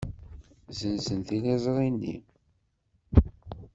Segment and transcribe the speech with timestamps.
[0.69, 2.15] Ssenzen tiliẓri-nni.